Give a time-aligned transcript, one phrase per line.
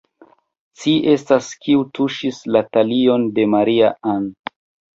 [0.83, 4.31] ci estas, kiu tuŝis la talion de Maria-Ann!